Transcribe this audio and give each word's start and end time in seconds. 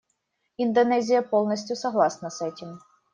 Индонезия 0.57 1.21
полностью 1.21 1.75
согласна 1.75 2.31
с 2.31 2.41
этим. 2.41 2.79